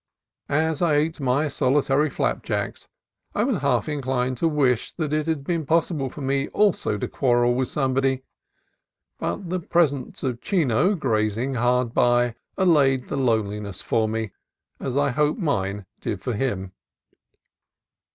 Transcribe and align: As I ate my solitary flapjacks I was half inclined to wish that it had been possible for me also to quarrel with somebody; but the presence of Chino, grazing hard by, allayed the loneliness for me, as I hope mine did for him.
As 0.49 0.81
I 0.81 0.95
ate 0.95 1.19
my 1.19 1.47
solitary 1.47 2.09
flapjacks 2.09 2.87
I 3.35 3.43
was 3.43 3.61
half 3.61 3.87
inclined 3.87 4.35
to 4.37 4.47
wish 4.47 4.91
that 4.93 5.13
it 5.13 5.27
had 5.27 5.43
been 5.43 5.63
possible 5.63 6.09
for 6.09 6.21
me 6.21 6.47
also 6.47 6.97
to 6.97 7.07
quarrel 7.07 7.53
with 7.53 7.67
somebody; 7.67 8.23
but 9.19 9.51
the 9.51 9.59
presence 9.59 10.23
of 10.23 10.41
Chino, 10.41 10.95
grazing 10.95 11.53
hard 11.53 11.93
by, 11.93 12.33
allayed 12.57 13.09
the 13.09 13.15
loneliness 13.15 13.79
for 13.79 14.09
me, 14.09 14.31
as 14.79 14.97
I 14.97 15.11
hope 15.11 15.37
mine 15.37 15.85
did 15.99 16.19
for 16.19 16.33
him. 16.33 16.71